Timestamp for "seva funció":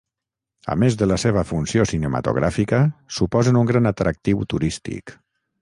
1.23-1.85